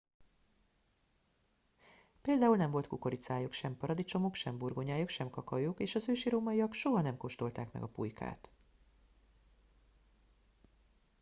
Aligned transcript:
például 2.21 2.55
nem 2.55 2.69
volt 2.71 2.87
kukoricájuk 2.87 3.53
sem 3.53 3.77
paradicsomuk 3.77 4.33
sem 4.35 4.57
burgonyájuk 4.57 5.09
sem 5.09 5.29
kakaójuk 5.29 5.79
és 5.79 5.95
az 5.95 6.09
ősi 6.09 6.29
rómaiak 6.29 6.73
soha 6.73 7.01
nem 7.01 7.17
kóstolták 7.17 7.71
meg 7.71 7.83
a 7.83 7.87
pulykát 7.87 8.49